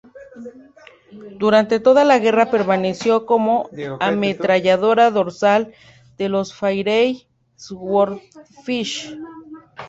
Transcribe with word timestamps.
Durante 1.37 1.79
toda 1.79 2.03
la 2.03 2.17
guerra 2.17 2.49
permaneció 2.49 3.27
como 3.27 3.69
ametralladora 3.99 5.11
dorsal 5.11 5.75
de 6.17 6.27
los 6.27 6.55
Fairey 6.55 7.27
Swordfish. 7.55 9.15